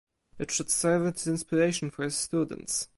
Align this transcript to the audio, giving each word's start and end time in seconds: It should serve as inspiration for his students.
It 0.39 0.49
should 0.49 0.71
serve 0.71 1.05
as 1.13 1.27
inspiration 1.27 1.91
for 1.91 2.01
his 2.03 2.15
students. 2.17 2.87